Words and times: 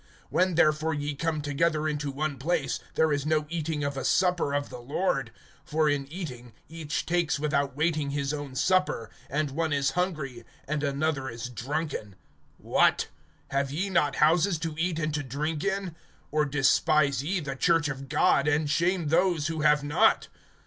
(20)When 0.33 0.55
therefore 0.55 0.95
ye 0.95 1.13
come 1.13 1.41
together 1.41 1.87
into 1.87 2.09
one 2.09 2.39
place, 2.39 2.79
there 2.95 3.13
is 3.13 3.23
no 3.23 3.45
eating 3.49 3.83
of 3.83 3.95
a 3.95 4.03
supper 4.03 4.51
of 4.51 4.71
the 4.71 4.79
Lord[11:20]. 4.79 5.27
(21)For 5.69 5.95
in 5.95 6.07
eating, 6.11 6.53
each 6.67 7.05
takes 7.05 7.39
without 7.39 7.75
waiting 7.75 8.09
his 8.09 8.33
own 8.33 8.55
supper; 8.55 9.11
and 9.29 9.51
one 9.51 9.71
is 9.71 9.91
hungry, 9.91 10.43
and 10.67 10.81
another 10.83 11.29
is 11.29 11.49
drunken. 11.49 12.15
(22)What! 12.65 13.05
have 13.49 13.69
ye 13.69 13.91
not 13.91 14.15
houses 14.15 14.57
to 14.57 14.73
eat 14.75 14.97
and 14.97 15.13
to 15.13 15.21
drink 15.21 15.63
in? 15.63 15.95
Or 16.31 16.45
despise 16.45 17.23
ye 17.23 17.39
the 17.39 17.55
church 17.55 17.87
of 17.87 18.09
God, 18.09 18.47
and 18.47 18.67
shame 18.67 19.09
those 19.09 19.49
who 19.49 19.61
have 19.61 19.83
not? 19.83 20.29